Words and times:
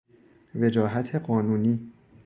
وجاهت 0.55 1.15
قانونی 1.15 1.91